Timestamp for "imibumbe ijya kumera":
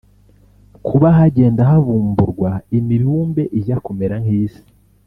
2.77-4.15